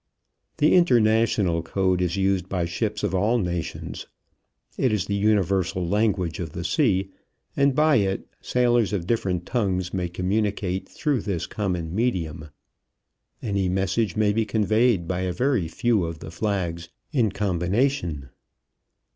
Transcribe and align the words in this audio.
The 0.57 0.73
international 0.73 1.61
code 1.61 2.01
is 2.01 2.17
used 2.17 2.49
by 2.49 2.65
ships 2.65 3.03
of 3.03 3.13
all 3.13 3.37
nations. 3.37 4.07
It 4.75 4.91
is 4.91 5.05
the 5.05 5.13
universal 5.15 5.87
language 5.87 6.39
of 6.39 6.53
the 6.53 6.63
sea, 6.63 7.11
and 7.55 7.75
by 7.75 7.97
it 7.97 8.27
sailors 8.41 8.93
of 8.93 9.05
different 9.05 9.45
tongues 9.45 9.93
may 9.93 10.09
communicate 10.09 10.89
through 10.89 11.21
this 11.21 11.45
common 11.45 11.93
medium. 11.93 12.49
Any 13.43 13.69
message 13.69 14.15
may 14.15 14.33
be 14.33 14.43
conveyed 14.43 15.07
by 15.07 15.19
a 15.19 15.31
very 15.33 15.67
few 15.67 16.05
of 16.05 16.17
the 16.17 16.31
flags 16.31 16.89
in 17.11 17.31
combination. 17.31 18.29